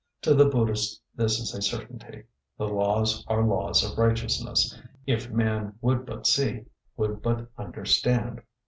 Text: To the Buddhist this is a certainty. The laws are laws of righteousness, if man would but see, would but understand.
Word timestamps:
To 0.23 0.33
the 0.33 0.45
Buddhist 0.45 0.99
this 1.13 1.37
is 1.39 1.53
a 1.53 1.61
certainty. 1.61 2.23
The 2.57 2.65
laws 2.67 3.23
are 3.27 3.45
laws 3.45 3.83
of 3.83 3.99
righteousness, 3.99 4.75
if 5.05 5.29
man 5.29 5.75
would 5.79 6.07
but 6.07 6.25
see, 6.25 6.65
would 6.97 7.21
but 7.21 7.45
understand. 7.55 8.41